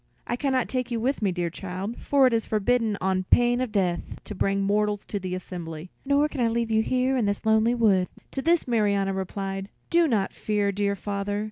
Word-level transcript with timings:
I 0.25 0.35
can 0.35 0.51
not 0.51 0.67
take 0.67 0.89
you 0.89 0.99
with 0.99 1.21
me, 1.21 1.31
dear 1.31 1.51
child, 1.51 1.95
for 1.99 2.25
it 2.25 2.33
is 2.33 2.47
forbidden 2.47 2.97
on 3.01 3.25
pain 3.25 3.61
of 3.61 3.71
death 3.71 4.17
to 4.23 4.33
bring 4.33 4.63
mortals 4.63 5.05
to 5.05 5.19
the 5.19 5.35
assembly, 5.35 5.91
nor 6.07 6.27
can 6.27 6.41
I 6.41 6.47
leave 6.47 6.71
you 6.71 6.81
here 6.81 7.15
in 7.15 7.25
this 7.25 7.45
lonely 7.45 7.75
wood." 7.75 8.07
To 8.31 8.41
this 8.41 8.67
Marianna 8.67 9.13
replied, 9.13 9.69
"Do 9.91 10.07
not 10.07 10.33
fear, 10.33 10.71
dear 10.71 10.95
father. 10.95 11.39